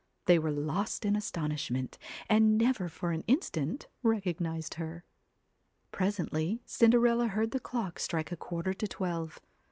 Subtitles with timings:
[0.25, 5.03] They were lost in as ELLA tonishment, and never for an instant recognised her.
[5.91, 9.39] Presently Cinderella heard the clock strike a quarter to twelve.